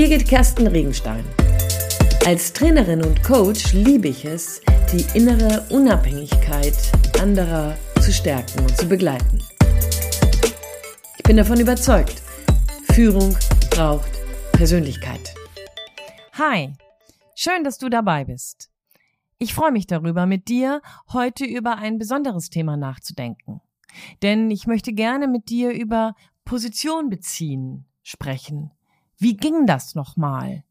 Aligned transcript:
Birgit 0.00 0.26
Kersten 0.26 0.66
Regenstein. 0.66 1.22
Als 2.24 2.54
Trainerin 2.54 3.04
und 3.04 3.22
Coach 3.22 3.74
liebe 3.74 4.08
ich 4.08 4.24
es, 4.24 4.62
die 4.90 5.04
innere 5.14 5.66
Unabhängigkeit 5.68 6.74
anderer 7.20 7.76
zu 8.00 8.10
stärken 8.10 8.60
und 8.60 8.74
zu 8.78 8.88
begleiten. 8.88 9.42
Ich 11.18 11.22
bin 11.24 11.36
davon 11.36 11.60
überzeugt, 11.60 12.22
Führung 12.94 13.36
braucht 13.68 14.10
Persönlichkeit. 14.52 15.34
Hi, 16.32 16.72
schön, 17.34 17.62
dass 17.62 17.76
du 17.76 17.90
dabei 17.90 18.24
bist. 18.24 18.70
Ich 19.36 19.52
freue 19.52 19.70
mich 19.70 19.86
darüber, 19.86 20.24
mit 20.24 20.48
dir 20.48 20.80
heute 21.12 21.44
über 21.44 21.76
ein 21.76 21.98
besonderes 21.98 22.48
Thema 22.48 22.78
nachzudenken. 22.78 23.60
Denn 24.22 24.50
ich 24.50 24.66
möchte 24.66 24.94
gerne 24.94 25.28
mit 25.28 25.50
dir 25.50 25.72
über 25.72 26.14
Position 26.46 27.10
beziehen 27.10 27.84
sprechen. 28.02 28.70
Wie 29.20 29.36
ging 29.36 29.66
das 29.66 29.94
nochmal? 29.94 30.64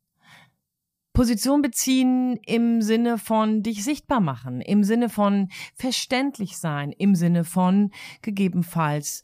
Position 1.13 1.61
beziehen 1.61 2.39
im 2.47 2.81
Sinne 2.81 3.19
von 3.19 3.61
dich 3.61 3.83
sichtbar 3.83 4.21
machen, 4.21 4.59
im 4.61 4.83
Sinne 4.83 5.09
von 5.09 5.49
verständlich 5.75 6.57
sein, 6.57 6.91
im 6.91 7.13
Sinne 7.13 7.43
von 7.43 7.91
gegebenenfalls 8.23 9.21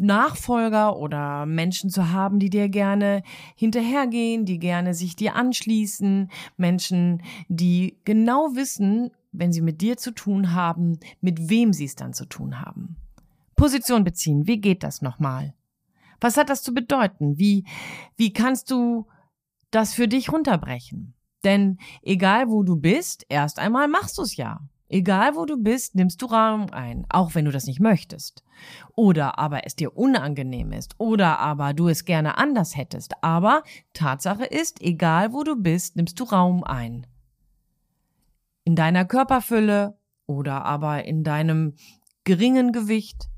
Nachfolger 0.00 0.96
oder 0.96 1.46
Menschen 1.46 1.88
zu 1.88 2.10
haben, 2.10 2.40
die 2.40 2.50
dir 2.50 2.68
gerne 2.68 3.22
hinterhergehen, 3.54 4.44
die 4.44 4.58
gerne 4.58 4.94
sich 4.94 5.14
dir 5.14 5.36
anschließen, 5.36 6.28
Menschen, 6.56 7.22
die 7.48 8.00
genau 8.04 8.56
wissen, 8.56 9.12
wenn 9.30 9.52
sie 9.52 9.62
mit 9.62 9.80
dir 9.82 9.96
zu 9.98 10.10
tun 10.10 10.52
haben, 10.52 10.98
mit 11.20 11.48
wem 11.48 11.72
sie 11.72 11.84
es 11.84 11.94
dann 11.94 12.12
zu 12.12 12.26
tun 12.26 12.60
haben. 12.60 12.96
Position 13.54 14.02
beziehen, 14.02 14.48
wie 14.48 14.60
geht 14.60 14.82
das 14.82 15.00
nochmal? 15.00 15.54
Was 16.22 16.36
hat 16.36 16.50
das 16.50 16.62
zu 16.62 16.72
bedeuten? 16.72 17.38
Wie, 17.38 17.66
wie 18.16 18.32
kannst 18.32 18.70
du 18.70 19.06
das 19.70 19.92
für 19.92 20.06
dich 20.06 20.32
runterbrechen? 20.32 21.14
Denn 21.44 21.78
egal 22.02 22.48
wo 22.48 22.62
du 22.62 22.76
bist, 22.76 23.26
erst 23.28 23.58
einmal 23.58 23.88
machst 23.88 24.18
du 24.18 24.22
es 24.22 24.36
ja. 24.36 24.60
Egal 24.88 25.36
wo 25.36 25.46
du 25.46 25.56
bist, 25.56 25.94
nimmst 25.94 26.20
du 26.20 26.26
Raum 26.26 26.66
ein, 26.70 27.06
auch 27.08 27.34
wenn 27.34 27.46
du 27.46 27.50
das 27.50 27.64
nicht 27.64 27.80
möchtest. 27.80 28.44
Oder 28.94 29.38
aber 29.38 29.66
es 29.66 29.74
dir 29.74 29.96
unangenehm 29.96 30.70
ist. 30.70 30.94
Oder 30.98 31.38
aber 31.38 31.72
du 31.72 31.88
es 31.88 32.04
gerne 32.04 32.36
anders 32.36 32.76
hättest. 32.76 33.14
Aber 33.22 33.62
Tatsache 33.94 34.44
ist, 34.44 34.82
egal 34.82 35.32
wo 35.32 35.44
du 35.44 35.56
bist, 35.56 35.96
nimmst 35.96 36.20
du 36.20 36.24
Raum 36.24 36.62
ein. 36.62 37.06
In 38.64 38.76
deiner 38.76 39.06
Körperfülle 39.06 39.98
oder 40.26 40.64
aber 40.66 41.04
in 41.04 41.24
deinem 41.24 41.74
geringen 42.24 42.70
Gewicht, 42.70 43.30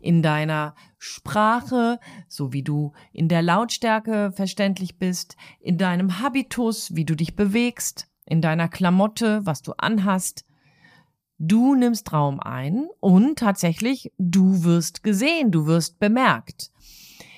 in 0.00 0.22
deiner 0.22 0.74
Sprache, 1.06 1.98
so 2.28 2.52
wie 2.52 2.62
du 2.62 2.92
in 3.12 3.28
der 3.28 3.42
Lautstärke 3.42 4.32
verständlich 4.32 4.98
bist, 4.98 5.36
in 5.60 5.78
deinem 5.78 6.20
Habitus, 6.20 6.94
wie 6.94 7.04
du 7.04 7.14
dich 7.14 7.36
bewegst, 7.36 8.08
in 8.24 8.40
deiner 8.40 8.68
Klamotte, 8.68 9.44
was 9.44 9.62
du 9.62 9.72
anhast, 9.78 10.44
Du 11.38 11.74
nimmst 11.74 12.14
Raum 12.14 12.40
ein 12.40 12.88
und 13.00 13.38
tatsächlich, 13.38 14.10
du 14.16 14.64
wirst 14.64 15.02
gesehen, 15.02 15.50
du 15.50 15.66
wirst 15.66 15.98
bemerkt. 15.98 16.70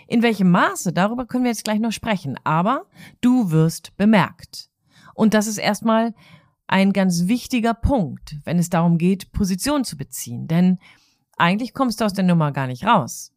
In 0.06 0.22
welchem 0.22 0.50
Maße, 0.52 0.92
darüber 0.92 1.26
können 1.26 1.42
wir 1.42 1.50
jetzt 1.50 1.64
gleich 1.64 1.80
noch 1.80 1.90
sprechen, 1.90 2.38
aber 2.44 2.86
du 3.20 3.50
wirst 3.50 3.96
bemerkt. 3.96 4.70
Und 5.14 5.34
das 5.34 5.48
ist 5.48 5.58
erstmal 5.58 6.14
ein 6.68 6.92
ganz 6.92 7.26
wichtiger 7.26 7.74
Punkt, 7.74 8.36
wenn 8.44 8.58
es 8.58 8.70
darum 8.70 8.98
geht, 8.98 9.32
Position 9.32 9.84
zu 9.84 9.96
beziehen. 9.96 10.46
Denn 10.46 10.78
eigentlich 11.36 11.74
kommst 11.74 12.00
du 12.00 12.04
aus 12.04 12.12
der 12.12 12.24
Nummer 12.24 12.52
gar 12.52 12.68
nicht 12.68 12.84
raus. 12.84 13.32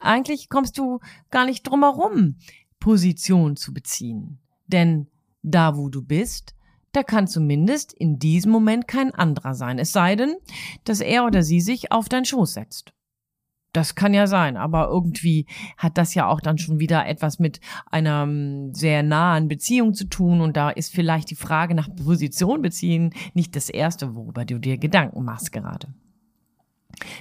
Eigentlich 0.00 0.48
kommst 0.48 0.78
du 0.78 1.00
gar 1.30 1.44
nicht 1.44 1.62
drumherum, 1.62 2.36
Position 2.80 3.56
zu 3.56 3.72
beziehen. 3.72 4.38
Denn 4.66 5.06
da, 5.42 5.76
wo 5.76 5.88
du 5.88 6.02
bist, 6.02 6.54
da 6.92 7.02
kann 7.02 7.28
zumindest 7.28 7.92
in 7.92 8.18
diesem 8.18 8.50
Moment 8.50 8.88
kein 8.88 9.14
anderer 9.14 9.54
sein. 9.54 9.78
Es 9.78 9.92
sei 9.92 10.16
denn, 10.16 10.36
dass 10.84 11.00
er 11.00 11.24
oder 11.24 11.42
sie 11.42 11.60
sich 11.60 11.92
auf 11.92 12.08
deinen 12.08 12.24
Schoß 12.24 12.54
setzt. 12.54 12.92
Das 13.72 13.94
kann 13.94 14.14
ja 14.14 14.26
sein, 14.26 14.56
aber 14.56 14.88
irgendwie 14.88 15.46
hat 15.78 15.96
das 15.96 16.14
ja 16.14 16.26
auch 16.26 16.40
dann 16.40 16.58
schon 16.58 16.80
wieder 16.80 17.06
etwas 17.06 17.38
mit 17.38 17.60
einer 17.86 18.24
ähm, 18.24 18.74
sehr 18.74 19.04
nahen 19.04 19.46
Beziehung 19.46 19.94
zu 19.94 20.06
tun 20.06 20.40
und 20.40 20.56
da 20.56 20.70
ist 20.70 20.92
vielleicht 20.92 21.30
die 21.30 21.36
Frage 21.36 21.76
nach 21.76 21.88
Position 21.94 22.62
beziehen 22.62 23.14
nicht 23.32 23.54
das 23.54 23.68
erste, 23.68 24.16
worüber 24.16 24.44
du 24.44 24.58
dir 24.58 24.76
Gedanken 24.76 25.24
machst 25.24 25.52
gerade. 25.52 25.94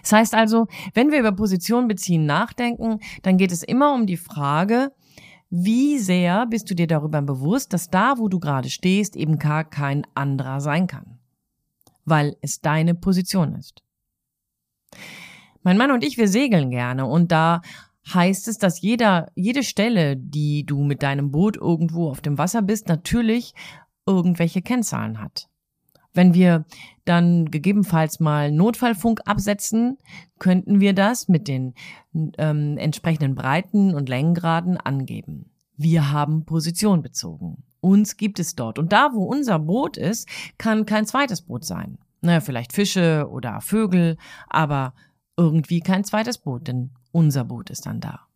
Das 0.01 0.11
heißt 0.11 0.33
also, 0.35 0.67
wenn 0.93 1.11
wir 1.11 1.19
über 1.19 1.31
Position 1.31 1.87
beziehen 1.87 2.25
nachdenken, 2.25 2.99
dann 3.23 3.37
geht 3.37 3.51
es 3.51 3.63
immer 3.63 3.93
um 3.93 4.05
die 4.05 4.17
Frage, 4.17 4.91
wie 5.49 5.97
sehr 5.97 6.45
bist 6.45 6.69
du 6.69 6.75
dir 6.75 6.87
darüber 6.87 7.21
bewusst, 7.21 7.73
dass 7.73 7.89
da, 7.89 8.17
wo 8.17 8.27
du 8.27 8.39
gerade 8.39 8.69
stehst, 8.69 9.15
eben 9.15 9.39
gar 9.39 9.63
kein 9.63 10.05
anderer 10.13 10.61
sein 10.61 10.85
kann? 10.85 11.19
Weil 12.05 12.35
es 12.41 12.61
deine 12.61 12.93
Position 12.93 13.55
ist. 13.55 13.83
Mein 15.63 15.77
Mann 15.77 15.91
und 15.91 16.03
ich, 16.03 16.17
wir 16.17 16.27
segeln 16.27 16.69
gerne 16.69 17.05
und 17.05 17.31
da 17.31 17.61
heißt 18.13 18.47
es, 18.47 18.57
dass 18.57 18.81
jeder, 18.81 19.31
jede 19.35 19.63
Stelle, 19.63 20.17
die 20.17 20.65
du 20.65 20.83
mit 20.83 21.03
deinem 21.03 21.31
Boot 21.31 21.57
irgendwo 21.57 22.09
auf 22.09 22.21
dem 22.21 22.37
Wasser 22.37 22.61
bist, 22.61 22.87
natürlich 22.87 23.53
irgendwelche 24.05 24.61
Kennzahlen 24.61 25.21
hat. 25.21 25.49
Wenn 26.13 26.33
wir 26.33 26.65
dann 27.05 27.51
gegebenenfalls 27.51 28.19
mal 28.19 28.51
Notfallfunk 28.51 29.21
absetzen, 29.25 29.97
könnten 30.39 30.79
wir 30.79 30.93
das 30.93 31.27
mit 31.27 31.47
den 31.47 31.73
ähm, 32.37 32.77
entsprechenden 32.77 33.35
Breiten 33.35 33.93
und 33.93 34.09
Längengraden 34.09 34.77
angeben. 34.77 35.51
Wir 35.77 36.11
haben 36.11 36.45
Position 36.45 37.01
bezogen. 37.01 37.63
Uns 37.79 38.17
gibt 38.17 38.39
es 38.39 38.55
dort. 38.55 38.79
Und 38.79 38.91
da, 38.91 39.11
wo 39.13 39.23
unser 39.23 39.59
Boot 39.59 39.97
ist, 39.97 40.27
kann 40.57 40.85
kein 40.85 41.05
zweites 41.05 41.41
Boot 41.43 41.63
sein. 41.63 41.97
Naja, 42.21 42.41
vielleicht 42.41 42.73
Fische 42.73 43.29
oder 43.31 43.61
Vögel, 43.61 44.17
aber 44.49 44.93
irgendwie 45.37 45.79
kein 45.79 46.03
zweites 46.03 46.37
Boot, 46.37 46.67
denn 46.67 46.91
unser 47.11 47.45
Boot 47.45 47.69
ist 47.69 47.85
dann 47.85 48.01
da. 48.01 48.27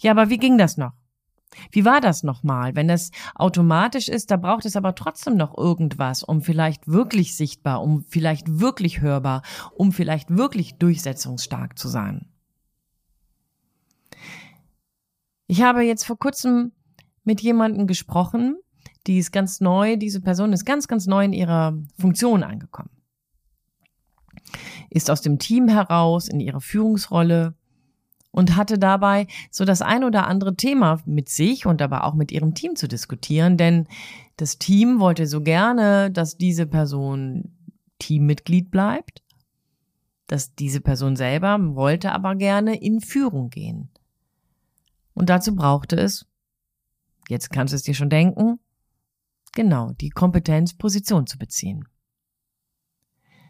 Ja, 0.00 0.12
aber 0.12 0.30
wie 0.30 0.38
ging 0.38 0.56
das 0.56 0.78
noch? 0.78 0.92
Wie 1.70 1.84
war 1.84 2.00
das 2.00 2.22
nochmal? 2.22 2.74
Wenn 2.74 2.88
das 2.88 3.10
automatisch 3.34 4.08
ist, 4.08 4.30
da 4.30 4.36
braucht 4.36 4.64
es 4.64 4.76
aber 4.76 4.94
trotzdem 4.94 5.36
noch 5.36 5.56
irgendwas, 5.56 6.22
um 6.22 6.42
vielleicht 6.42 6.88
wirklich 6.88 7.36
sichtbar, 7.36 7.82
um 7.82 8.04
vielleicht 8.08 8.60
wirklich 8.60 9.00
hörbar, 9.00 9.42
um 9.74 9.92
vielleicht 9.92 10.36
wirklich 10.36 10.74
durchsetzungsstark 10.76 11.78
zu 11.78 11.88
sein. 11.88 12.26
Ich 15.46 15.62
habe 15.62 15.82
jetzt 15.82 16.04
vor 16.04 16.18
kurzem 16.18 16.72
mit 17.24 17.40
jemandem 17.40 17.86
gesprochen, 17.86 18.56
die 19.06 19.18
ist 19.18 19.30
ganz 19.30 19.60
neu, 19.60 19.96
diese 19.96 20.20
Person 20.20 20.52
ist 20.52 20.64
ganz, 20.64 20.88
ganz 20.88 21.06
neu 21.06 21.24
in 21.24 21.32
ihrer 21.32 21.76
Funktion 21.98 22.42
angekommen. 22.42 22.90
Ist 24.90 25.10
aus 25.10 25.20
dem 25.20 25.38
Team 25.38 25.68
heraus 25.68 26.28
in 26.28 26.40
ihrer 26.40 26.60
Führungsrolle 26.60 27.54
und 28.36 28.54
hatte 28.54 28.78
dabei 28.78 29.26
so 29.50 29.64
das 29.64 29.80
ein 29.80 30.04
oder 30.04 30.26
andere 30.26 30.56
Thema 30.56 31.00
mit 31.06 31.30
sich 31.30 31.64
und 31.64 31.80
aber 31.80 32.04
auch 32.04 32.12
mit 32.12 32.30
ihrem 32.30 32.52
Team 32.54 32.76
zu 32.76 32.86
diskutieren, 32.86 33.56
denn 33.56 33.88
das 34.36 34.58
Team 34.58 35.00
wollte 35.00 35.26
so 35.26 35.40
gerne, 35.40 36.10
dass 36.10 36.36
diese 36.36 36.66
Person 36.66 37.56
Teammitglied 37.98 38.70
bleibt, 38.70 39.22
dass 40.26 40.54
diese 40.54 40.82
Person 40.82 41.16
selber 41.16 41.58
wollte 41.74 42.12
aber 42.12 42.34
gerne 42.34 42.78
in 42.78 43.00
Führung 43.00 43.48
gehen. 43.48 43.88
Und 45.14 45.30
dazu 45.30 45.56
brauchte 45.56 45.96
es, 45.96 46.26
jetzt 47.30 47.50
kannst 47.50 47.72
du 47.72 47.76
es 47.76 47.84
dir 47.84 47.94
schon 47.94 48.10
denken, 48.10 48.60
genau 49.54 49.92
die 49.92 50.10
Kompetenz, 50.10 50.74
Position 50.74 51.26
zu 51.26 51.38
beziehen. 51.38 51.88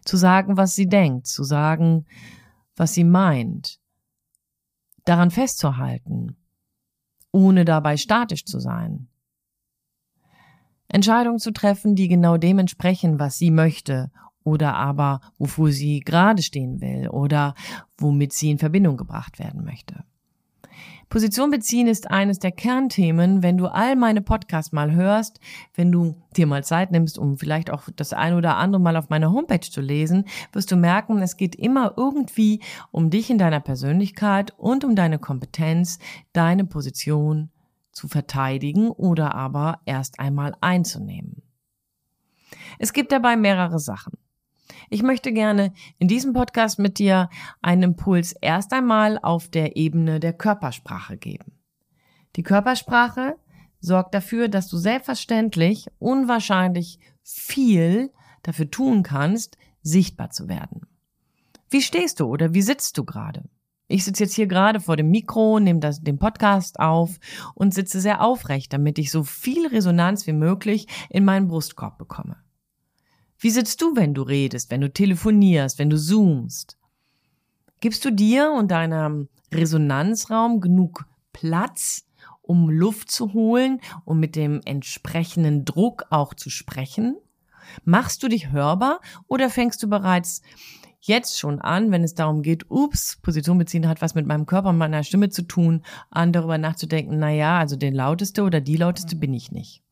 Zu 0.04 0.16
sagen, 0.16 0.56
was 0.56 0.76
sie 0.76 0.86
denkt, 0.86 1.26
zu 1.26 1.42
sagen, 1.42 2.06
was 2.76 2.94
sie 2.94 3.02
meint, 3.02 3.80
daran 5.06 5.30
festzuhalten, 5.30 6.36
ohne 7.32 7.64
dabei 7.64 7.96
statisch 7.96 8.44
zu 8.44 8.60
sein. 8.60 9.08
Entscheidungen 10.88 11.38
zu 11.38 11.52
treffen, 11.52 11.94
die 11.94 12.08
genau 12.08 12.36
dem 12.36 12.58
entsprechen, 12.58 13.18
was 13.18 13.38
sie 13.38 13.50
möchte 13.50 14.10
oder 14.44 14.74
aber 14.74 15.20
wofür 15.38 15.72
sie 15.72 16.00
gerade 16.00 16.42
stehen 16.42 16.80
will 16.80 17.08
oder 17.08 17.54
womit 17.98 18.32
sie 18.32 18.50
in 18.50 18.58
Verbindung 18.58 18.96
gebracht 18.96 19.38
werden 19.38 19.64
möchte. 19.64 20.04
Position 21.08 21.50
beziehen 21.50 21.86
ist 21.86 22.10
eines 22.10 22.38
der 22.38 22.52
Kernthemen. 22.52 23.42
Wenn 23.42 23.56
du 23.56 23.66
all 23.66 23.96
meine 23.96 24.22
Podcasts 24.22 24.72
mal 24.72 24.92
hörst, 24.92 25.40
wenn 25.74 25.92
du 25.92 26.16
dir 26.36 26.46
mal 26.46 26.64
Zeit 26.64 26.90
nimmst, 26.90 27.18
um 27.18 27.38
vielleicht 27.38 27.70
auch 27.70 27.84
das 27.94 28.12
ein 28.12 28.34
oder 28.34 28.56
andere 28.56 28.80
mal 28.80 28.96
auf 28.96 29.08
meiner 29.08 29.32
Homepage 29.32 29.60
zu 29.60 29.80
lesen, 29.80 30.24
wirst 30.52 30.70
du 30.72 30.76
merken, 30.76 31.22
es 31.22 31.36
geht 31.36 31.54
immer 31.54 31.94
irgendwie 31.96 32.60
um 32.90 33.10
dich 33.10 33.30
in 33.30 33.38
deiner 33.38 33.60
Persönlichkeit 33.60 34.52
und 34.58 34.84
um 34.84 34.96
deine 34.96 35.18
Kompetenz, 35.18 35.98
deine 36.32 36.64
Position 36.64 37.50
zu 37.92 38.08
verteidigen 38.08 38.90
oder 38.90 39.34
aber 39.34 39.80
erst 39.86 40.20
einmal 40.20 40.54
einzunehmen. 40.60 41.42
Es 42.78 42.92
gibt 42.92 43.12
dabei 43.12 43.36
mehrere 43.36 43.78
Sachen. 43.78 44.18
Ich 44.90 45.02
möchte 45.02 45.32
gerne 45.32 45.72
in 45.98 46.08
diesem 46.08 46.32
Podcast 46.32 46.78
mit 46.78 46.98
dir 46.98 47.28
einen 47.62 47.82
Impuls 47.82 48.32
erst 48.40 48.72
einmal 48.72 49.18
auf 49.20 49.48
der 49.48 49.76
Ebene 49.76 50.20
der 50.20 50.32
Körpersprache 50.32 51.16
geben. 51.16 51.58
Die 52.36 52.42
Körpersprache 52.42 53.36
sorgt 53.80 54.14
dafür, 54.14 54.48
dass 54.48 54.68
du 54.68 54.76
selbstverständlich 54.76 55.86
unwahrscheinlich 55.98 56.98
viel 57.22 58.12
dafür 58.42 58.70
tun 58.70 59.02
kannst, 59.02 59.56
sichtbar 59.82 60.30
zu 60.30 60.48
werden. 60.48 60.86
Wie 61.70 61.82
stehst 61.82 62.20
du 62.20 62.26
oder 62.26 62.54
wie 62.54 62.62
sitzt 62.62 62.96
du 62.98 63.04
gerade? 63.04 63.44
Ich 63.88 64.04
sitze 64.04 64.24
jetzt 64.24 64.34
hier 64.34 64.46
gerade 64.46 64.80
vor 64.80 64.96
dem 64.96 65.10
Mikro, 65.10 65.60
nehme 65.60 65.80
das, 65.80 66.00
den 66.00 66.18
Podcast 66.18 66.80
auf 66.80 67.18
und 67.54 67.72
sitze 67.72 68.00
sehr 68.00 68.20
aufrecht, 68.20 68.72
damit 68.72 68.98
ich 68.98 69.12
so 69.12 69.22
viel 69.22 69.66
Resonanz 69.68 70.26
wie 70.26 70.32
möglich 70.32 70.86
in 71.08 71.24
meinen 71.24 71.46
Brustkorb 71.46 71.96
bekomme. 71.98 72.36
Wie 73.38 73.50
sitzt 73.50 73.82
du, 73.82 73.94
wenn 73.96 74.14
du 74.14 74.22
redest, 74.22 74.70
wenn 74.70 74.80
du 74.80 74.92
telefonierst, 74.92 75.78
wenn 75.78 75.90
du 75.90 75.98
zoomst? 75.98 76.78
Gibst 77.80 78.04
du 78.04 78.10
dir 78.10 78.52
und 78.52 78.70
deinem 78.70 79.28
Resonanzraum 79.52 80.60
genug 80.60 81.04
Platz, 81.32 82.06
um 82.40 82.70
Luft 82.70 83.10
zu 83.10 83.34
holen, 83.34 83.80
um 84.04 84.18
mit 84.18 84.36
dem 84.36 84.60
entsprechenden 84.64 85.64
Druck 85.64 86.06
auch 86.10 86.32
zu 86.32 86.48
sprechen? 86.48 87.16
Machst 87.84 88.22
du 88.22 88.28
dich 88.28 88.52
hörbar 88.52 89.00
oder 89.26 89.50
fängst 89.50 89.82
du 89.82 89.88
bereits 89.88 90.40
jetzt 91.00 91.38
schon 91.38 91.60
an, 91.60 91.90
wenn 91.90 92.04
es 92.04 92.14
darum 92.14 92.42
geht, 92.42 92.70
ups, 92.70 93.18
Position 93.22 93.58
beziehen 93.58 93.88
hat 93.88 94.02
was 94.02 94.14
mit 94.14 94.26
meinem 94.26 94.46
Körper 94.46 94.70
und 94.70 94.78
meiner 94.78 95.04
Stimme 95.04 95.28
zu 95.28 95.42
tun, 95.42 95.82
an 96.10 96.32
darüber 96.32 96.58
nachzudenken, 96.58 97.18
na 97.18 97.30
ja, 97.30 97.58
also 97.58 97.76
der 97.76 97.92
lauteste 97.92 98.42
oder 98.42 98.60
die 98.60 98.76
lauteste 98.76 99.16
bin 99.16 99.34
ich 99.34 99.52
nicht. 99.52 99.82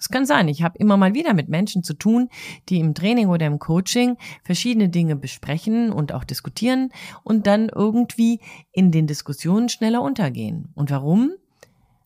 Das 0.00 0.08
kann 0.08 0.24
sein. 0.24 0.48
Ich 0.48 0.62
habe 0.62 0.78
immer 0.78 0.96
mal 0.96 1.12
wieder 1.12 1.34
mit 1.34 1.50
Menschen 1.50 1.82
zu 1.82 1.92
tun, 1.92 2.30
die 2.70 2.80
im 2.80 2.94
Training 2.94 3.28
oder 3.28 3.44
im 3.44 3.58
Coaching 3.58 4.16
verschiedene 4.42 4.88
Dinge 4.88 5.14
besprechen 5.14 5.92
und 5.92 6.14
auch 6.14 6.24
diskutieren 6.24 6.88
und 7.22 7.46
dann 7.46 7.68
irgendwie 7.68 8.40
in 8.72 8.92
den 8.92 9.06
Diskussionen 9.06 9.68
schneller 9.68 10.00
untergehen. 10.00 10.70
Und 10.74 10.90
warum? 10.90 11.32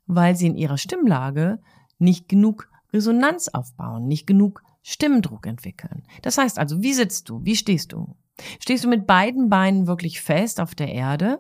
Weil 0.08 0.35
sie 0.35 0.49
in 0.49 0.56
ihrer 0.56 0.76
Stimmlage 0.76 1.61
nicht 2.00 2.29
genug 2.29 2.69
Resonanz 2.93 3.46
aufbauen, 3.46 4.08
nicht 4.08 4.26
genug 4.26 4.64
Stimmdruck 4.82 5.47
entwickeln. 5.47 6.02
Das 6.23 6.37
heißt 6.37 6.58
also, 6.58 6.82
wie 6.82 6.94
sitzt 6.94 7.29
du? 7.29 7.44
Wie 7.44 7.55
stehst 7.55 7.93
du? 7.93 8.17
Stehst 8.58 8.82
du 8.82 8.88
mit 8.88 9.06
beiden 9.06 9.49
Beinen 9.49 9.87
wirklich 9.87 10.20
fest 10.20 10.61
auf 10.61 10.75
der 10.75 10.88
Erde 10.93 11.38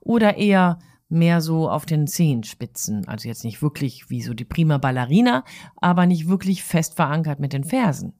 oder 0.00 0.36
eher 0.36 0.80
mehr 1.08 1.40
so 1.40 1.70
auf 1.70 1.86
den 1.86 2.06
Zehenspitzen. 2.06 3.06
Also 3.08 3.28
jetzt 3.28 3.44
nicht 3.44 3.62
wirklich 3.62 4.10
wie 4.10 4.22
so 4.22 4.34
die 4.34 4.44
prima 4.44 4.78
Ballerina, 4.78 5.44
aber 5.76 6.06
nicht 6.06 6.28
wirklich 6.28 6.64
fest 6.64 6.94
verankert 6.94 7.40
mit 7.40 7.52
den 7.52 7.64
Fersen. 7.64 8.14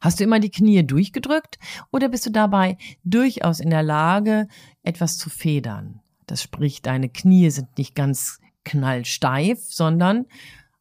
Hast 0.00 0.18
du 0.18 0.24
immer 0.24 0.40
die 0.40 0.50
Knie 0.50 0.82
durchgedrückt 0.82 1.58
oder 1.90 2.08
bist 2.08 2.24
du 2.24 2.30
dabei 2.30 2.78
durchaus 3.04 3.60
in 3.60 3.70
der 3.70 3.82
Lage, 3.82 4.48
etwas 4.82 5.18
zu 5.18 5.28
federn? 5.28 6.00
Das 6.26 6.42
spricht, 6.42 6.86
deine 6.86 7.08
Knie 7.08 7.50
sind 7.50 7.76
nicht 7.76 7.94
ganz 7.94 8.40
knallsteif, 8.64 9.58
sondern 9.68 10.26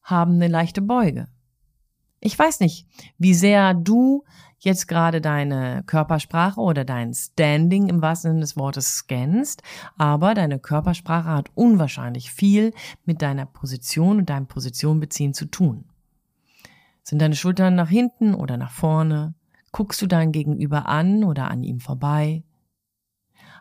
haben 0.03 0.35
eine 0.35 0.47
leichte 0.47 0.81
Beuge. 0.81 1.27
Ich 2.21 2.37
weiß 2.37 2.59
nicht, 2.59 2.85
wie 3.17 3.33
sehr 3.33 3.73
du 3.73 4.23
jetzt 4.59 4.87
gerade 4.87 5.21
deine 5.21 5.83
Körpersprache 5.85 6.59
oder 6.59 6.85
dein 6.85 7.13
Standing 7.13 7.87
im 7.87 8.01
wahrsten 8.01 8.31
Sinne 8.31 8.41
des 8.41 8.57
Wortes 8.57 8.95
scannst, 8.95 9.63
aber 9.97 10.33
deine 10.33 10.59
Körpersprache 10.59 11.29
hat 11.29 11.49
unwahrscheinlich 11.55 12.31
viel 12.31 12.73
mit 13.05 13.21
deiner 13.21 13.45
Position 13.45 14.19
und 14.19 14.29
deinem 14.29 14.47
Positionbeziehen 14.47 15.33
zu 15.33 15.45
tun. 15.45 15.85
Sind 17.03 17.21
deine 17.21 17.35
Schultern 17.35 17.75
nach 17.75 17.89
hinten 17.89 18.35
oder 18.35 18.57
nach 18.57 18.71
vorne? 18.71 19.33
Guckst 19.71 20.01
du 20.01 20.07
dein 20.07 20.31
Gegenüber 20.31 20.87
an 20.87 21.23
oder 21.23 21.49
an 21.49 21.63
ihm 21.63 21.79
vorbei? 21.79 22.43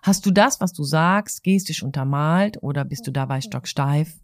Hast 0.02 0.26
du 0.26 0.30
das, 0.30 0.60
was 0.60 0.72
du 0.72 0.84
sagst, 0.84 1.42
gestisch 1.42 1.82
untermalt 1.82 2.62
oder 2.62 2.84
bist 2.84 3.06
du 3.06 3.10
dabei 3.10 3.40
stocksteif? 3.40 4.18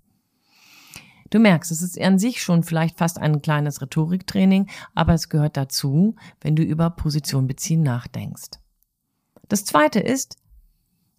Du 1.35 1.41
merkst, 1.41 1.73
es 1.73 1.83
ist 1.83 2.01
an 2.01 2.21
sich 2.21 2.41
schon 2.41 2.63
vielleicht 2.63 2.97
fast 2.97 3.19
ein 3.19 3.43
kleines 3.43 3.83
Rhetoriktraining, 3.83 4.71
aber 4.95 5.15
es 5.15 5.29
gehört 5.29 5.57
dazu, 5.57 6.15
wenn 6.41 6.55
du 6.55 6.63
über 6.63 6.91
Position 6.91 7.49
beziehen 7.49 7.83
nachdenkst. 7.83 8.61
Das 9.49 9.65
zweite 9.65 9.99
ist, 9.99 10.37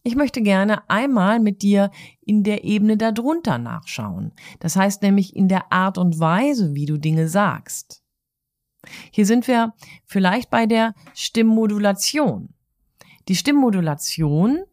ich 0.04 0.16
möchte 0.16 0.42
gerne 0.42 0.90
einmal 0.90 1.42
mit 1.42 1.64
dir 1.64 1.92
in 2.22 2.44
der 2.44 2.64
Ebene 2.64 2.96
darunter 2.96 3.58
nachschauen. 3.58 4.32
Das 4.62 4.78
heißt 4.78 5.02
nämlich 5.02 5.36
in 5.36 5.50
der 5.50 5.74
Art 5.74 5.98
und 5.98 6.18
Weise, 6.18 6.74
wie 6.76 6.86
du 6.86 6.98
Dinge 6.98 7.28
sagst. 7.28 8.02
Hier 9.12 9.26
sind 9.26 9.50
wir 9.50 9.74
vielleicht 10.06 10.50
bei 10.50 10.66
der 10.66 10.94
Stimmmodulation. 11.14 12.54
Die 13.28 13.36
Stimmmodulation 13.36 14.64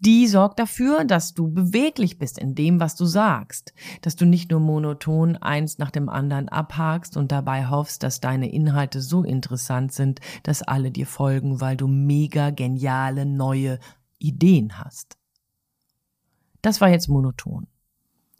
die 0.00 0.26
sorgt 0.26 0.58
dafür, 0.58 1.04
dass 1.04 1.34
du 1.34 1.48
beweglich 1.52 2.18
bist 2.18 2.38
in 2.38 2.54
dem, 2.54 2.80
was 2.80 2.96
du 2.96 3.04
sagst, 3.04 3.74
dass 4.00 4.16
du 4.16 4.24
nicht 4.24 4.50
nur 4.50 4.60
monoton 4.60 5.36
eins 5.36 5.76
nach 5.76 5.90
dem 5.90 6.08
anderen 6.08 6.48
abhakst 6.48 7.18
und 7.18 7.30
dabei 7.30 7.68
hoffst, 7.68 8.02
dass 8.02 8.20
deine 8.20 8.50
Inhalte 8.50 9.02
so 9.02 9.22
interessant 9.22 9.92
sind, 9.92 10.20
dass 10.42 10.62
alle 10.62 10.90
dir 10.90 11.06
folgen, 11.06 11.60
weil 11.60 11.76
du 11.76 11.86
mega 11.86 12.48
geniale 12.50 13.26
neue 13.26 13.78
Ideen 14.18 14.78
hast. 14.78 15.18
Das 16.62 16.80
war 16.80 16.88
jetzt 16.88 17.08
monoton. 17.08 17.66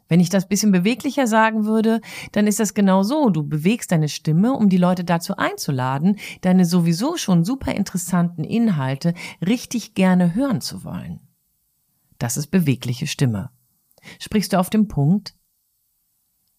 Wenn 0.09 0.19
ich 0.19 0.31
das 0.31 0.49
bisschen 0.49 0.73
beweglicher 0.73 1.27
sagen 1.27 1.67
würde, 1.67 2.01
dann 2.33 2.47
ist 2.47 2.59
das 2.59 2.75
genau 2.75 3.03
so. 3.03 3.31
Du 3.31 3.45
bewegst 3.45 3.93
deine 3.93 4.09
Stimme, 4.09 4.55
um 4.55 4.69
die 4.69 4.77
Leute 4.77 5.05
dazu 5.05 5.37
einzuladen, 5.37 6.17
deine 6.41 6.65
sowieso 6.65 7.17
schon 7.17 7.45
super 7.45 7.73
interessanten 7.75 8.43
Inhalte 8.45 9.15
richtig 9.47 9.95
gerne 9.95 10.35
hören 10.35 10.61
zu 10.61 10.85
wollen. 10.85 11.21
Das 12.21 12.37
ist 12.37 12.49
bewegliche 12.49 13.07
Stimme. 13.07 13.51
Sprichst 14.21 14.53
du 14.53 14.59
auf 14.59 14.69
dem 14.69 14.89
Punkt? 14.89 15.35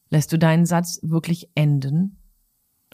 Lässt 0.10 0.34
du 0.34 0.38
deinen 0.38 0.66
Satz 0.66 1.00
wirklich 1.04 1.50
enden? 1.56 2.18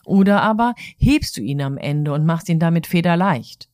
Oder 0.05 0.41
aber 0.41 0.75
hebst 0.97 1.37
du 1.37 1.41
ihn 1.41 1.61
am 1.61 1.77
Ende 1.77 2.13
und 2.13 2.25
machst 2.25 2.49
ihn 2.49 2.59
damit 2.59 2.85
federleicht? 2.85 3.69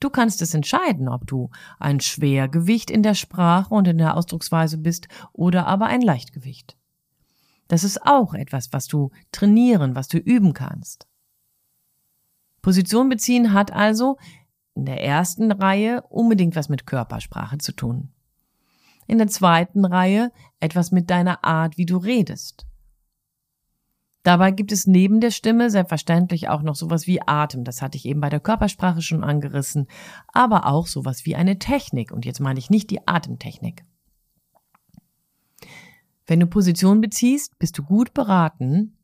Du 0.00 0.08
kannst 0.08 0.40
es 0.40 0.54
entscheiden, 0.54 1.08
ob 1.08 1.26
du 1.26 1.50
ein 1.78 2.00
Schwergewicht 2.00 2.90
in 2.90 3.02
der 3.02 3.14
Sprache 3.14 3.74
und 3.74 3.86
in 3.86 3.98
der 3.98 4.16
Ausdrucksweise 4.16 4.78
bist 4.78 5.06
oder 5.32 5.66
aber 5.66 5.86
ein 5.86 6.00
Leichtgewicht. 6.00 6.76
Das 7.68 7.84
ist 7.84 8.04
auch 8.06 8.32
etwas, 8.32 8.72
was 8.72 8.86
du 8.86 9.10
trainieren, 9.32 9.94
was 9.94 10.08
du 10.08 10.16
üben 10.16 10.54
kannst. 10.54 11.06
Position 12.62 13.10
beziehen 13.10 13.52
hat 13.52 13.70
also 13.70 14.16
in 14.74 14.86
der 14.86 15.02
ersten 15.02 15.52
Reihe 15.52 16.02
unbedingt 16.08 16.56
was 16.56 16.68
mit 16.68 16.86
Körpersprache 16.86 17.58
zu 17.58 17.72
tun. 17.72 18.10
In 19.06 19.18
der 19.18 19.28
zweiten 19.28 19.84
Reihe 19.84 20.32
etwas 20.60 20.92
mit 20.92 21.10
deiner 21.10 21.44
Art, 21.44 21.76
wie 21.76 21.86
du 21.86 21.96
redest. 21.96 22.66
Dabei 24.22 24.52
gibt 24.52 24.70
es 24.70 24.86
neben 24.86 25.20
der 25.20 25.32
Stimme 25.32 25.68
selbstverständlich 25.68 26.48
auch 26.48 26.62
noch 26.62 26.76
sowas 26.76 27.08
wie 27.08 27.20
Atem, 27.20 27.64
das 27.64 27.82
hatte 27.82 27.98
ich 27.98 28.06
eben 28.06 28.20
bei 28.20 28.30
der 28.30 28.38
Körpersprache 28.38 29.02
schon 29.02 29.24
angerissen, 29.24 29.88
aber 30.28 30.66
auch 30.66 30.86
sowas 30.86 31.26
wie 31.26 31.34
eine 31.34 31.58
Technik, 31.58 32.12
und 32.12 32.24
jetzt 32.24 32.38
meine 32.38 32.60
ich 32.60 32.70
nicht 32.70 32.90
die 32.90 33.06
Atemtechnik. 33.06 33.84
Wenn 36.24 36.38
du 36.38 36.46
Position 36.46 37.00
beziehst, 37.00 37.58
bist 37.58 37.76
du 37.78 37.82
gut 37.82 38.14
beraten, 38.14 38.96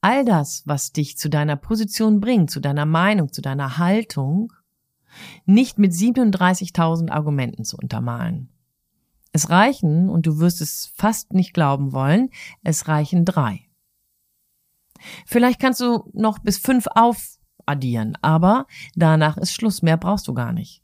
all 0.00 0.24
das, 0.24 0.62
was 0.66 0.92
dich 0.92 1.18
zu 1.18 1.28
deiner 1.28 1.56
Position 1.56 2.20
bringt, 2.20 2.50
zu 2.50 2.60
deiner 2.60 2.86
Meinung, 2.86 3.32
zu 3.32 3.42
deiner 3.42 3.78
Haltung, 3.78 4.52
nicht 5.44 5.78
mit 5.78 5.92
37.000 5.92 7.10
Argumenten 7.10 7.64
zu 7.64 7.76
untermalen. 7.76 8.48
Es 9.32 9.50
reichen, 9.50 10.08
und 10.08 10.26
du 10.26 10.38
wirst 10.38 10.60
es 10.60 10.92
fast 10.96 11.32
nicht 11.32 11.54
glauben 11.54 11.92
wollen, 11.92 12.30
es 12.62 12.88
reichen 12.88 13.24
drei. 13.24 13.68
Vielleicht 15.26 15.60
kannst 15.60 15.80
du 15.80 16.10
noch 16.12 16.38
bis 16.40 16.58
fünf 16.58 16.86
aufaddieren, 16.94 18.18
aber 18.22 18.66
danach 18.94 19.36
ist 19.36 19.52
Schluss, 19.52 19.82
mehr 19.82 19.96
brauchst 19.96 20.28
du 20.28 20.34
gar 20.34 20.52
nicht. 20.52 20.82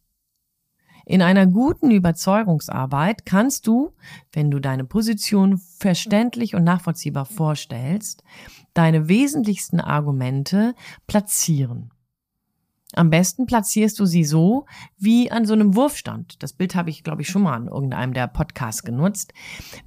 In 1.09 1.23
einer 1.23 1.47
guten 1.47 1.93
Überzeugungsarbeit 1.93 3.25
kannst 3.25 3.69
du, 3.69 3.93
wenn 4.33 4.51
du 4.51 4.59
deine 4.59 4.85
Position 4.85 5.57
verständlich 5.57 6.57
und 6.57 6.65
nachvollziehbar 6.65 7.27
vorstellst, 7.27 8.25
deine 8.75 9.09
wesentlichsten 9.09 9.81
Argumente 9.81 10.75
platzieren. 11.07 11.93
Am 12.93 13.11
besten 13.11 13.47
platzierst 13.47 14.01
du 14.01 14.05
sie 14.05 14.25
so 14.25 14.67
wie 14.99 15.31
an 15.31 15.47
so 15.47 15.53
einem 15.53 15.77
Wurfstand. 15.77 16.43
Das 16.43 16.53
Bild 16.53 16.75
habe 16.75 16.91
ich, 16.91 17.05
glaube 17.05 17.23
ich, 17.23 17.29
schon 17.29 17.43
mal 17.43 17.55
an 17.55 17.69
irgendeinem 17.69 18.13
der 18.13 18.27
Podcasts 18.27 18.83
genutzt. 18.83 19.33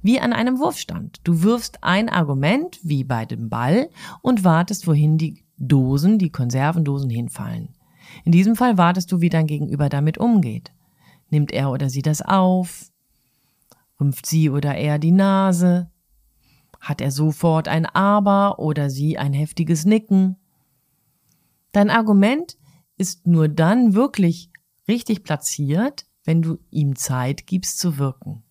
Wie 0.00 0.20
an 0.20 0.32
einem 0.32 0.58
Wurfstand. 0.58 1.20
Du 1.24 1.42
wirfst 1.42 1.84
ein 1.84 2.08
Argument, 2.08 2.78
wie 2.82 3.04
bei 3.04 3.26
dem 3.26 3.50
Ball, 3.50 3.90
und 4.22 4.42
wartest, 4.44 4.86
wohin 4.86 5.18
die 5.18 5.44
Dosen, 5.58 6.18
die 6.18 6.30
Konservendosen 6.30 7.10
hinfallen. 7.10 7.74
In 8.24 8.32
diesem 8.32 8.56
Fall 8.56 8.78
wartest 8.78 9.12
du, 9.12 9.20
wie 9.20 9.28
dein 9.28 9.46
Gegenüber 9.46 9.90
damit 9.90 10.16
umgeht. 10.16 10.72
Nimmt 11.30 11.52
er 11.52 11.70
oder 11.70 11.88
sie 11.88 12.02
das 12.02 12.22
auf? 12.22 12.90
Rümpft 13.98 14.26
sie 14.26 14.50
oder 14.50 14.74
er 14.74 14.98
die 14.98 15.12
Nase? 15.12 15.90
Hat 16.80 17.00
er 17.00 17.10
sofort 17.10 17.68
ein 17.68 17.86
Aber 17.86 18.58
oder 18.58 18.90
sie 18.90 19.18
ein 19.18 19.32
heftiges 19.32 19.84
Nicken? 19.84 20.36
Dein 21.72 21.90
Argument 21.90 22.56
ist 22.96 23.26
nur 23.26 23.48
dann 23.48 23.94
wirklich 23.94 24.50
richtig 24.88 25.22
platziert, 25.22 26.06
wenn 26.24 26.42
du 26.42 26.58
ihm 26.70 26.96
Zeit 26.96 27.46
gibst 27.46 27.78
zu 27.78 27.98
wirken. 27.98 28.42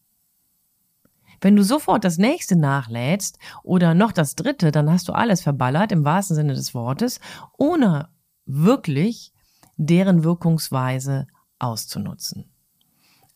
Wenn 1.41 1.55
du 1.55 1.63
sofort 1.63 2.03
das 2.03 2.17
nächste 2.17 2.55
nachlädst 2.55 3.39
oder 3.63 3.93
noch 3.93 4.11
das 4.11 4.35
dritte, 4.35 4.71
dann 4.71 4.89
hast 4.89 5.07
du 5.07 5.13
alles 5.13 5.41
verballert 5.41 5.91
im 5.91 6.03
wahrsten 6.03 6.35
Sinne 6.35 6.53
des 6.53 6.73
Wortes, 6.73 7.19
ohne 7.57 8.09
wirklich 8.45 9.33
deren 9.77 10.23
Wirkungsweise 10.23 11.27
auszunutzen. 11.59 12.51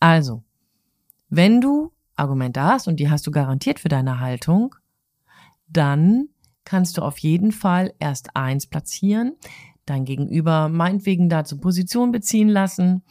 Also, 0.04 0.44
wenn 1.30 1.62
du 1.62 1.94
Argumente 2.18 2.62
hast 2.62 2.90
und 2.90 3.00
die 3.00 3.10
hast 3.10 3.26
du 3.26 3.32
garantiert 3.32 3.80
für 3.80 3.88
deine 3.88 4.20
Haltung, 4.20 4.76
dann 5.66 6.28
kannst 6.66 6.98
du 6.98 7.04
auf 7.04 7.20
jeden 7.20 7.54
Fall 7.54 7.94
erst 8.00 8.36
eins 8.36 8.68
platzieren, 8.68 9.38
dein 9.86 10.04
Gegenüber 10.04 10.68
meinetwegen 10.68 11.30
dazu 11.30 11.58
Position 11.58 12.12
beziehen 12.12 12.50
lassen, 12.50 13.04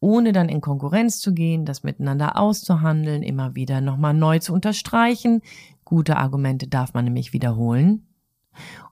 ohne 0.00 0.32
dann 0.32 0.50
in 0.50 0.60
Konkurrenz 0.60 1.18
zu 1.18 1.32
gehen, 1.32 1.64
das 1.64 1.82
miteinander 1.82 2.36
auszuhandeln, 2.36 3.22
immer 3.22 3.54
wieder 3.54 3.80
nochmal 3.80 4.12
neu 4.12 4.38
zu 4.38 4.52
unterstreichen. 4.52 5.40
Gute 5.86 6.18
Argumente 6.18 6.68
darf 6.68 6.92
man 6.92 7.06
nämlich 7.06 7.32
wiederholen. 7.32 8.06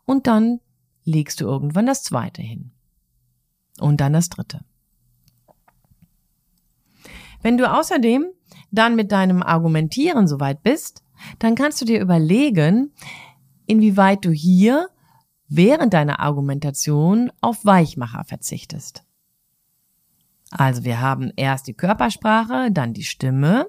Und 0.07 0.27
dann 0.27 0.61
legst 1.05 1.43
du 1.43 1.45
irgendwann 1.45 1.85
das 1.85 2.03
zweite 2.03 2.41
hin. 2.41 2.71
Und 3.79 4.01
dann 4.01 4.15
das 4.15 4.31
dritte. 4.31 4.65
Wenn 7.47 7.59
du 7.59 7.73
außerdem 7.73 8.27
dann 8.73 8.97
mit 8.97 9.13
deinem 9.13 9.41
Argumentieren 9.41 10.27
soweit 10.27 10.65
bist, 10.65 11.05
dann 11.39 11.55
kannst 11.55 11.81
du 11.81 11.85
dir 11.85 12.01
überlegen, 12.01 12.93
inwieweit 13.67 14.25
du 14.25 14.33
hier 14.33 14.89
während 15.47 15.95
deiner 15.95 16.19
Argumentation 16.19 17.31
auf 17.41 17.65
Weichmacher 17.65 18.25
verzichtest. 18.25 19.05
Also 20.51 20.83
wir 20.83 21.01
haben 21.01 21.31
erst 21.37 21.69
die 21.69 21.75
Körpersprache, 21.75 22.73
dann 22.73 22.95
die 22.95 23.05
Stimme, 23.05 23.69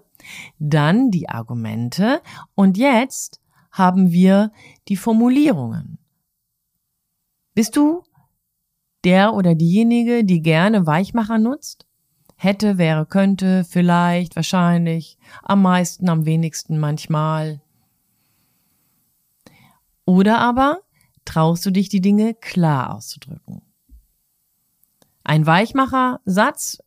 dann 0.57 1.11
die 1.11 1.29
Argumente 1.29 2.23
und 2.55 2.79
jetzt 2.79 3.41
haben 3.71 4.11
wir 4.11 4.51
die 4.87 4.97
Formulierungen. 4.97 5.99
Bist 7.53 7.75
du 7.75 8.01
der 9.03 9.35
oder 9.35 9.53
diejenige, 9.53 10.23
die 10.23 10.41
gerne 10.41 10.87
Weichmacher 10.87 11.37
nutzt? 11.37 11.86
Hätte, 12.37 12.77
wäre, 12.77 13.07
könnte, 13.07 13.63
vielleicht, 13.63 14.35
wahrscheinlich, 14.35 15.17
am 15.41 15.63
meisten, 15.63 16.07
am 16.07 16.25
wenigsten, 16.25 16.79
manchmal. 16.79 17.61
Oder 20.05 20.39
aber 20.39 20.81
traust 21.25 21.65
du 21.65 21.71
dich, 21.71 21.89
die 21.89 21.99
Dinge 21.99 22.35
klar 22.35 22.95
auszudrücken. 22.95 23.63
Ein 25.23 25.45
Weichmacher-Satz, 25.47 26.77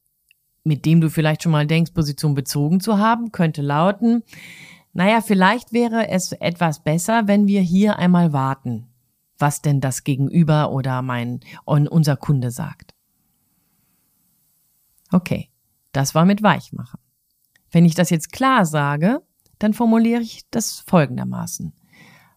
mit 0.63 0.87
dem 0.87 1.01
du 1.01 1.11
vielleicht 1.11 1.43
schon 1.43 1.53
mal 1.53 1.67
denkst, 1.67 1.93
Position 1.93 2.35
bezogen 2.35 2.81
zu 2.81 2.99
haben, 2.99 3.33
könnte 3.33 3.61
lauten, 3.61 4.23
naja, 4.93 5.21
vielleicht 5.21 5.73
wäre 5.73 6.09
es 6.09 6.33
etwas 6.33 6.83
besser, 6.83 7.27
wenn 7.27 7.47
wir 7.47 7.61
hier 7.61 7.99
einmal 7.99 8.33
warten, 8.33 8.89
was 9.39 9.63
denn 9.63 9.81
das 9.81 10.05
Gegenüber 10.05 10.73
oder 10.73 11.03
mein, 11.03 11.41
unser 11.65 12.17
Kunde 12.17 12.51
sagt. 12.51 12.95
Okay, 15.13 15.51
das 15.93 16.15
war 16.15 16.25
mit 16.25 16.43
Weichmacher. 16.43 16.99
Wenn 17.71 17.85
ich 17.85 17.95
das 17.95 18.11
jetzt 18.11 18.33
klar 18.33 18.65
sage, 18.67 19.23
dann 19.59 19.75
formuliere 19.75 20.23
ich 20.23 20.49
das 20.51 20.81
folgendermaßen. 20.81 21.73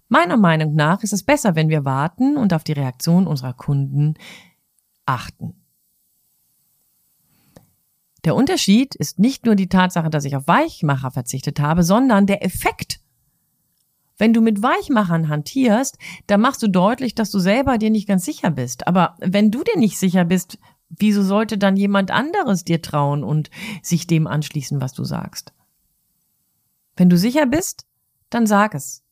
Meiner 0.10 0.38
Meinung 0.38 0.76
nach 0.76 1.02
ist 1.02 1.14
es 1.14 1.24
besser, 1.24 1.56
wenn 1.56 1.70
wir 1.70 1.86
warten 1.86 2.38
und 2.38 2.54
auf 2.54 2.64
die 2.64 2.74
Reaktion 2.74 3.26
unserer 3.26 3.54
Kunden 3.54 4.16
achten. 5.06 5.56
Der 8.26 8.36
Unterschied 8.36 8.96
ist 8.96 9.20
nicht 9.20 9.46
nur 9.46 9.56
die 9.56 9.68
Tatsache, 9.70 10.10
dass 10.10 10.26
ich 10.26 10.36
auf 10.36 10.48
Weichmacher 10.48 11.12
verzichtet 11.12 11.60
habe, 11.60 11.84
sondern 11.84 12.26
der 12.26 12.46
Effekt. 12.46 13.00
Wenn 14.18 14.34
du 14.34 14.42
mit 14.42 14.62
Weichmachern 14.62 15.28
hantierst, 15.28 15.98
dann 16.28 16.42
machst 16.42 16.62
du 16.62 16.68
deutlich, 16.68 17.16
dass 17.16 17.32
du 17.32 17.40
selber 17.40 17.78
dir 17.78 17.90
nicht 17.90 18.08
ganz 18.08 18.24
sicher 18.24 18.52
bist. 18.52 18.88
Aber 18.88 19.16
wenn 19.20 19.52
du 19.52 19.64
dir 19.64 19.78
nicht 19.78 19.98
sicher 19.98 20.24
bist, 20.24 20.60
wieso 21.00 21.24
sollte 21.24 21.58
dann 21.58 21.78
jemand 21.78 22.12
anderes 22.12 22.64
dir 22.64 22.82
trauen 22.82 23.24
und 23.24 23.50
sich 23.82 24.08
dem 24.08 24.28
anschließen, 24.28 24.82
was 24.82 24.94
du 24.94 25.04
sagst? 25.04 25.54
Wenn 26.96 27.10
du 27.10 27.18
sicher 27.18 27.46
bist, 27.46 27.86
dann 28.30 28.48
sag 28.48 28.76
es. 28.76 29.04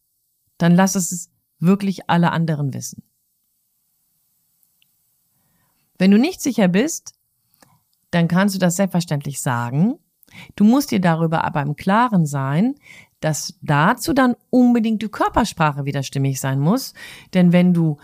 Dann 0.57 0.75
lass 0.75 0.95
es 0.95 1.29
wirklich 1.59 2.09
alle 2.09 2.31
anderen 2.31 2.73
wissen. 2.73 3.03
Wenn 5.97 6.11
du 6.11 6.17
nicht 6.17 6.41
sicher 6.41 6.67
bist, 6.67 7.13
dann 8.09 8.27
kannst 8.27 8.55
du 8.55 8.59
das 8.59 8.75
selbstverständlich 8.75 9.41
sagen. 9.41 9.99
Du 10.55 10.63
musst 10.63 10.91
dir 10.91 10.99
darüber 10.99 11.43
aber 11.43 11.61
im 11.61 11.75
Klaren 11.75 12.25
sein, 12.25 12.75
dass 13.19 13.57
dazu 13.61 14.13
dann 14.13 14.35
unbedingt 14.49 15.01
die 15.01 15.09
Körpersprache 15.09 15.85
wieder 15.85 16.03
stimmig 16.03 16.39
sein 16.39 16.59
muss. 16.59 16.93
Denn 17.33 17.53
wenn 17.53 17.73
du, 17.73 17.97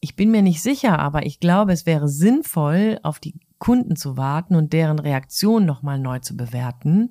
ich 0.00 0.16
bin 0.16 0.30
mir 0.30 0.42
nicht 0.42 0.62
sicher, 0.62 0.98
aber 0.98 1.26
ich 1.26 1.40
glaube, 1.40 1.72
es 1.72 1.86
wäre 1.86 2.08
sinnvoll, 2.08 2.98
auf 3.02 3.20
die 3.20 3.38
Kunden 3.58 3.96
zu 3.96 4.16
warten 4.16 4.54
und 4.54 4.72
deren 4.72 4.98
Reaktion 4.98 5.66
nochmal 5.66 5.98
neu 5.98 6.18
zu 6.20 6.36
bewerten, 6.36 7.10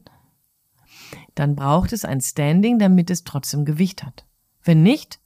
dann 1.35 1.55
braucht 1.55 1.93
es 1.93 2.03
ein 2.03 2.21
Standing, 2.21 2.79
damit 2.79 3.11
es 3.11 3.23
trotzdem 3.23 3.63
Gewicht 3.63 4.03
hat. 4.03 4.25
Wenn 4.63 4.81
nicht, 4.81 5.19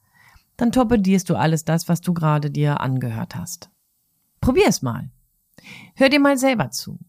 dann 0.58 0.72
torpedierst 0.72 1.30
du 1.30 1.36
alles 1.36 1.64
das, 1.64 1.88
was 1.88 2.02
du 2.02 2.14
gerade 2.14 2.52
dir 2.52 2.82
angehört 2.82 3.36
hast. 3.36 3.70
Probier 4.42 4.68
es 4.68 4.82
mal. 4.82 5.10
Hör 5.96 6.10
dir 6.10 6.20
mal 6.20 6.38
selber 6.38 6.70
zu. 6.70 7.00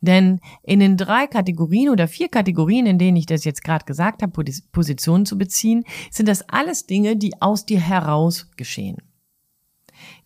Denn 0.00 0.40
in 0.62 0.80
den 0.80 0.96
drei 0.96 1.26
Kategorien 1.26 1.88
oder 1.88 2.08
vier 2.08 2.28
Kategorien, 2.28 2.86
in 2.86 2.98
denen 2.98 3.16
ich 3.16 3.26
das 3.26 3.44
jetzt 3.44 3.62
gerade 3.62 3.84
gesagt 3.84 4.22
habe, 4.22 4.32
Positionen 4.72 5.26
zu 5.26 5.36
beziehen, 5.36 5.84
sind 6.10 6.28
das 6.28 6.48
alles 6.48 6.86
Dinge, 6.86 7.16
die 7.16 7.40
aus 7.40 7.66
dir 7.66 7.80
heraus 7.80 8.50
geschehen. 8.56 8.96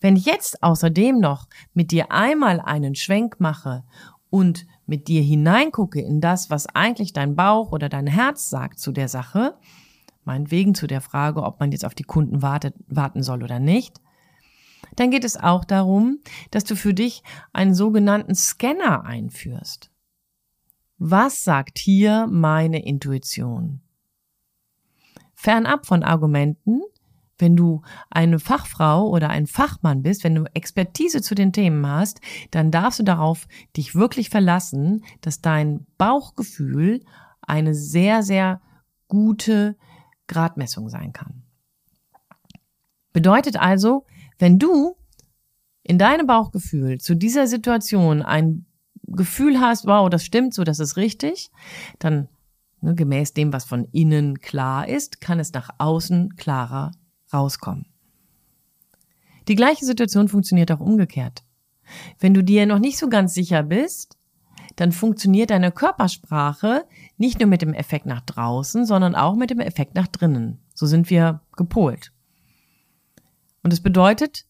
Wenn 0.01 0.17
ich 0.17 0.27
jetzt 0.27 0.63
außerdem 0.63 1.19
noch 1.19 1.49
mit 1.75 1.91
dir 1.91 2.13
einmal 2.13 2.61
einen 2.61 2.95
Schwenk 2.95 3.41
mache 3.41 3.85
und 4.31 4.67
mit 4.87 5.09
dir 5.09 5.23
hineingucke 5.23 6.01
in 6.01 6.21
das, 6.21 6.51
was 6.51 6.67
eigentlich 6.75 7.13
dein 7.13 7.37
Bauch 7.37 7.73
oder 7.73 7.89
dein 7.89 8.07
Herz 8.07 8.51
sagt 8.51 8.79
zu 8.79 8.93
der 8.93 9.09
Sache, 9.09 9.57
meinetwegen 10.25 10.75
zu 10.75 10.87
der 10.87 11.01
Frage, 11.01 11.43
ob 11.43 11.61
man 11.61 11.73
jetzt 11.73 11.85
auf 11.85 11.95
die 11.95 12.05
Kunden 12.05 12.43
wartet, 12.43 12.75
warten 12.89 13.23
soll 13.23 13.43
oder 13.43 13.59
nicht, 13.59 14.01
dann 14.97 15.11
geht 15.11 15.25
es 15.25 15.37
auch 15.37 15.65
darum, 15.65 16.21
dass 16.51 16.65
du 16.65 16.77
für 16.77 16.95
dich 16.95 17.23
einen 17.53 17.75
sogenannten 17.75 18.35
Scanner 18.35 19.05
einführst. 19.05 19.91
Was 20.99 21.45
sagt 21.45 21.79
hier 21.79 22.27
meine 22.31 22.85
Intuition? 22.85 23.81
Fernab 25.35 25.87
von 25.87 26.03
Argumenten, 26.03 26.81
wenn 27.39 27.57
du 27.57 27.83
eine 28.11 28.39
Fachfrau 28.39 29.09
oder 29.09 29.29
ein 29.29 29.47
Fachmann 29.47 30.03
bist, 30.03 30.25
wenn 30.25 30.35
du 30.35 30.45
Expertise 30.55 31.21
zu 31.21 31.35
den 31.35 31.53
Themen 31.53 31.87
hast, 31.87 32.21
dann 32.51 32.71
darfst 32.71 32.99
du 32.99 33.03
darauf 33.03 33.47
dich 33.77 33.95
wirklich 33.95 34.31
verlassen, 34.31 35.05
dass 35.21 35.41
dein 35.41 35.87
Bauchgefühl 35.99 37.03
eine 37.43 37.75
sehr, 37.75 38.23
sehr 38.23 38.61
gute 39.09 39.77
Gradmessung 40.27 40.89
sein 40.89 41.13
kann. 41.13 41.43
Bedeutet 43.13 43.57
also, 43.57 44.05
wenn 44.39 44.59
du 44.59 44.97
in 45.83 45.99
deinem 45.99 46.27
Bauchgefühl 46.27 46.99
zu 46.99 47.15
dieser 47.15 47.47
Situation 47.47 48.23
ein 48.23 48.67
Gefühl 49.07 49.61
hast, 49.61 49.87
wow, 49.87 50.11
das 50.11 50.25
stimmt 50.25 50.53
so, 50.53 50.65
das 50.65 50.81
ist 50.81 50.97
richtig, 50.97 51.51
dann 51.99 52.29
ne, 52.81 52.95
gemäß 52.95 53.35
dem, 53.35 53.53
was 53.53 53.65
von 53.65 53.85
innen 53.93 54.41
klar 54.41 54.89
ist, 54.89 55.21
kann 55.21 55.39
es 55.39 55.53
nach 55.53 55.71
außen 55.79 56.35
klarer 56.37 56.91
rauskommen. 57.33 57.87
Die 59.49 59.55
gleiche 59.55 59.85
Situation 59.85 60.29
funktioniert 60.29 60.73
auch 60.73 60.81
umgekehrt. 60.81 61.45
Wenn 62.19 62.35
du 62.35 62.43
dir 62.43 62.67
noch 62.67 62.81
nicht 62.81 62.99
so 62.99 63.09
ganz 63.09 63.35
sicher 63.35 63.63
bist, 63.63 64.17
dann 64.75 64.93
funktioniert 64.93 65.51
deine 65.51 65.73
Körpersprache 65.73 66.85
nicht 67.17 67.41
nur 67.41 67.49
mit 67.49 67.63
dem 67.63 67.73
Effekt 67.73 68.07
nach 68.07 68.21
draußen, 68.21 68.85
sondern 68.85 69.15
auch 69.15 69.35
mit 69.35 69.51
dem 69.51 69.61
Effekt 69.61 69.95
nach 69.95 70.07
drinnen. 70.07 70.59
So 70.75 70.87
sind 70.87 71.09
wir 71.11 71.41
gepolt. 71.57 72.13
Und 73.63 73.73
es 73.73 73.81
bedeutet, 73.81 74.47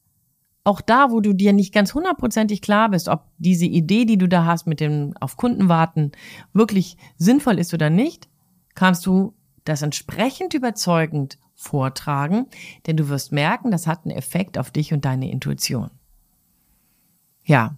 auch 0.64 0.80
da, 0.80 1.12
wo 1.12 1.20
du 1.20 1.32
dir 1.32 1.52
nicht 1.52 1.72
ganz 1.72 1.94
hundertprozentig 1.94 2.60
klar 2.60 2.90
bist, 2.90 3.08
ob 3.08 3.24
diese 3.38 3.66
Idee, 3.66 4.04
die 4.04 4.18
du 4.18 4.28
da 4.28 4.44
hast 4.44 4.66
mit 4.66 4.80
dem 4.80 5.14
auf 5.20 5.36
Kunden 5.36 5.68
warten, 5.68 6.10
wirklich 6.52 6.96
sinnvoll 7.16 7.60
ist 7.60 7.72
oder 7.72 7.88
nicht, 7.88 8.28
kannst 8.74 9.06
du 9.06 9.34
das 9.64 9.82
entsprechend 9.82 10.54
überzeugend 10.54 11.38
vortragen, 11.56 12.46
denn 12.86 12.96
du 12.96 13.08
wirst 13.08 13.32
merken, 13.32 13.70
das 13.70 13.86
hat 13.86 14.04
einen 14.04 14.16
Effekt 14.16 14.58
auf 14.58 14.70
dich 14.70 14.92
und 14.92 15.04
deine 15.04 15.30
Intuition. 15.30 15.90
Ja, 17.44 17.76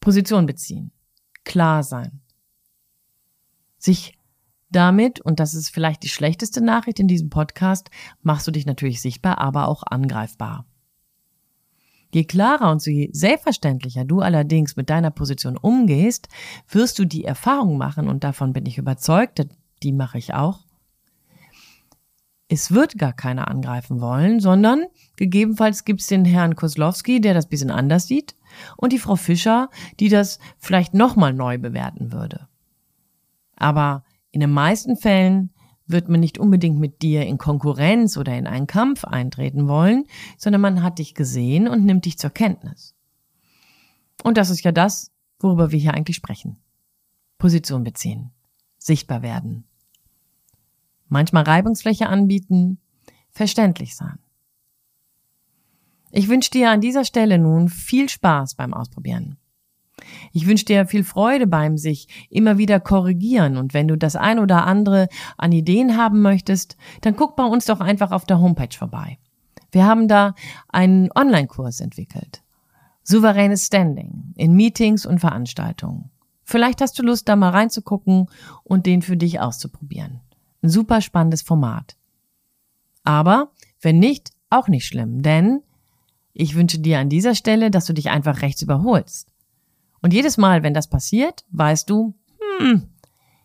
Position 0.00 0.46
beziehen, 0.46 0.90
klar 1.44 1.82
sein, 1.84 2.20
sich 3.78 4.18
damit, 4.70 5.20
und 5.20 5.38
das 5.38 5.54
ist 5.54 5.70
vielleicht 5.70 6.02
die 6.02 6.08
schlechteste 6.08 6.60
Nachricht 6.62 6.98
in 6.98 7.06
diesem 7.06 7.30
Podcast, 7.30 7.90
machst 8.22 8.46
du 8.46 8.50
dich 8.50 8.66
natürlich 8.66 9.00
sichtbar, 9.00 9.38
aber 9.38 9.68
auch 9.68 9.82
angreifbar. 9.84 10.66
Je 12.12 12.24
klarer 12.24 12.70
und 12.70 12.84
je 12.84 13.10
selbstverständlicher 13.12 14.04
du 14.04 14.20
allerdings 14.20 14.76
mit 14.76 14.90
deiner 14.90 15.10
Position 15.10 15.56
umgehst, 15.56 16.28
wirst 16.68 16.98
du 16.98 17.04
die 17.04 17.24
Erfahrung 17.24 17.78
machen, 17.78 18.08
und 18.08 18.24
davon 18.24 18.52
bin 18.52 18.66
ich 18.66 18.78
überzeugt, 18.78 19.46
die 19.82 19.92
mache 19.92 20.18
ich 20.18 20.34
auch. 20.34 20.66
Es 22.54 22.70
wird 22.70 22.98
gar 22.98 23.14
keiner 23.14 23.48
angreifen 23.48 24.02
wollen, 24.02 24.38
sondern 24.38 24.84
gegebenenfalls 25.16 25.86
gibt's 25.86 26.08
den 26.08 26.26
Herrn 26.26 26.54
Koslowski, 26.54 27.18
der 27.18 27.32
das 27.32 27.48
bisschen 27.48 27.70
anders 27.70 28.08
sieht, 28.08 28.36
und 28.76 28.92
die 28.92 28.98
Frau 28.98 29.16
Fischer, 29.16 29.70
die 30.00 30.10
das 30.10 30.38
vielleicht 30.58 30.92
nochmal 30.92 31.32
neu 31.32 31.56
bewerten 31.56 32.12
würde. 32.12 32.48
Aber 33.56 34.04
in 34.32 34.40
den 34.40 34.50
meisten 34.50 34.98
Fällen 34.98 35.48
wird 35.86 36.10
man 36.10 36.20
nicht 36.20 36.36
unbedingt 36.36 36.78
mit 36.78 37.00
dir 37.00 37.24
in 37.24 37.38
Konkurrenz 37.38 38.18
oder 38.18 38.36
in 38.36 38.46
einen 38.46 38.66
Kampf 38.66 39.06
eintreten 39.06 39.66
wollen, 39.66 40.04
sondern 40.36 40.60
man 40.60 40.82
hat 40.82 40.98
dich 40.98 41.14
gesehen 41.14 41.66
und 41.66 41.86
nimmt 41.86 42.04
dich 42.04 42.18
zur 42.18 42.28
Kenntnis. 42.28 42.94
Und 44.24 44.36
das 44.36 44.50
ist 44.50 44.62
ja 44.62 44.72
das, 44.72 45.10
worüber 45.38 45.72
wir 45.72 45.78
hier 45.78 45.94
eigentlich 45.94 46.16
sprechen. 46.16 46.58
Position 47.38 47.82
beziehen, 47.82 48.30
sichtbar 48.76 49.22
werden, 49.22 49.64
manchmal 51.12 51.44
Reibungsfläche 51.44 52.08
anbieten, 52.08 52.78
verständlich 53.30 53.94
sein. 53.94 54.18
Ich 56.10 56.28
wünsche 56.28 56.50
dir 56.50 56.70
an 56.70 56.80
dieser 56.80 57.04
Stelle 57.04 57.38
nun 57.38 57.68
viel 57.68 58.08
Spaß 58.08 58.54
beim 58.54 58.74
Ausprobieren. 58.74 59.38
Ich 60.32 60.46
wünsche 60.46 60.64
dir 60.64 60.86
viel 60.86 61.04
Freude 61.04 61.46
beim 61.46 61.78
sich 61.78 62.08
immer 62.28 62.58
wieder 62.58 62.80
korrigieren 62.80 63.56
und 63.56 63.72
wenn 63.72 63.88
du 63.88 63.96
das 63.96 64.16
ein 64.16 64.38
oder 64.38 64.66
andere 64.66 65.08
an 65.36 65.52
Ideen 65.52 65.96
haben 65.96 66.20
möchtest, 66.22 66.76
dann 67.02 67.14
guck 67.14 67.36
bei 67.36 67.44
uns 67.44 67.66
doch 67.66 67.80
einfach 67.80 68.10
auf 68.10 68.24
der 68.24 68.40
Homepage 68.40 68.76
vorbei. 68.76 69.18
Wir 69.70 69.86
haben 69.86 70.08
da 70.08 70.34
einen 70.68 71.10
Online-Kurs 71.14 71.80
entwickelt. 71.80 72.42
Souveränes 73.04 73.66
Standing 73.66 74.32
in 74.36 74.54
Meetings 74.54 75.06
und 75.06 75.20
Veranstaltungen. 75.20 76.10
Vielleicht 76.44 76.80
hast 76.80 76.98
du 76.98 77.02
Lust, 77.02 77.28
da 77.28 77.36
mal 77.36 77.50
reinzugucken 77.50 78.26
und 78.64 78.86
den 78.86 79.02
für 79.02 79.16
dich 79.16 79.40
auszuprobieren. 79.40 80.20
Ein 80.62 80.68
super 80.68 81.00
spannendes 81.00 81.42
Format. 81.42 81.96
Aber 83.04 83.50
wenn 83.80 83.98
nicht, 83.98 84.30
auch 84.48 84.68
nicht 84.68 84.86
schlimm, 84.86 85.22
denn 85.22 85.62
ich 86.32 86.54
wünsche 86.54 86.78
dir 86.78 86.98
an 86.98 87.08
dieser 87.08 87.34
Stelle, 87.34 87.70
dass 87.70 87.86
du 87.86 87.92
dich 87.92 88.10
einfach 88.10 88.42
rechts 88.42 88.62
überholst. 88.62 89.32
Und 90.00 90.12
jedes 90.12 90.36
Mal, 90.36 90.62
wenn 90.62 90.74
das 90.74 90.88
passiert, 90.88 91.44
weißt 91.50 91.90
du, 91.90 92.14
hm, 92.58 92.88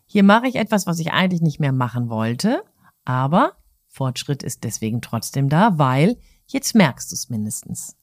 hier 0.06 0.22
mache 0.22 0.48
ich 0.48 0.56
etwas, 0.56 0.86
was 0.86 0.98
ich 0.98 1.12
eigentlich 1.12 1.42
nicht 1.42 1.60
mehr 1.60 1.72
machen 1.72 2.08
wollte, 2.08 2.62
aber 3.04 3.52
Fortschritt 3.88 4.42
ist 4.42 4.64
deswegen 4.64 5.00
trotzdem 5.00 5.48
da, 5.48 5.78
weil 5.78 6.18
jetzt 6.46 6.74
merkst 6.74 7.10
du 7.10 7.14
es 7.14 7.28
mindestens. 7.28 7.96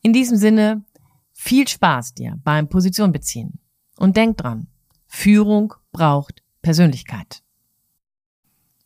In 0.00 0.12
diesem 0.12 0.36
Sinne, 0.36 0.84
viel 1.32 1.66
Spaß 1.66 2.14
dir 2.14 2.38
beim 2.44 2.68
Position 2.68 3.12
beziehen. 3.12 3.58
Und 3.96 4.16
denk 4.16 4.36
dran, 4.38 4.68
Führung 5.06 5.74
braucht 5.92 6.41
Persönlichkeit. 6.62 7.42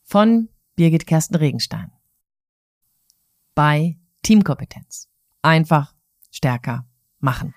Von 0.03 0.49
Birgit 0.75 1.07
Kersten 1.07 1.35
Regenstein. 1.35 1.91
Bei 3.55 3.97
Teamkompetenz. 4.23 5.09
Einfach 5.41 5.95
stärker 6.31 6.85
machen. 7.19 7.53